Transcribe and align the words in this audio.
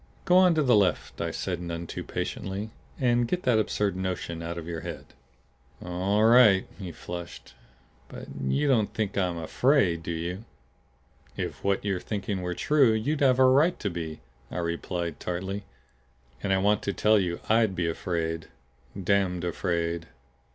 "Go 0.25 0.35
on 0.35 0.55
to 0.55 0.63
the 0.63 0.75
left," 0.75 1.21
I 1.21 1.29
said 1.29 1.59
none 1.61 1.85
too 1.85 2.03
patiently. 2.03 2.71
"And 2.99 3.27
get 3.27 3.43
that 3.43 3.59
absurd 3.59 3.95
notion 3.95 4.41
out 4.41 4.57
of 4.57 4.65
your 4.67 4.79
head." 4.79 5.05
"All 5.79 6.23
right." 6.23 6.65
He 6.79 6.91
flushed. 6.91 7.53
"But 8.07 8.25
you 8.43 8.67
don't 8.67 8.91
think 8.95 9.15
I'm 9.15 9.37
afraid, 9.37 10.01
do 10.01 10.09
you?" 10.11 10.43
"If 11.37 11.63
what 11.63 11.85
you're 11.85 11.99
thinking 11.99 12.41
were 12.41 12.55
true, 12.55 12.93
you'd 12.93 13.21
have 13.21 13.37
a 13.37 13.45
right 13.45 13.79
to 13.79 13.91
be," 13.91 14.21
I 14.49 14.57
replied 14.57 15.19
tartly. 15.19 15.65
"And 16.41 16.51
I 16.51 16.57
want 16.57 16.81
to 16.81 16.93
tell 16.93 17.19
you 17.19 17.39
I'D 17.47 17.75
be 17.75 17.87
afraid. 17.87 18.47
Damned 18.99 19.43
afraid." 19.43 20.07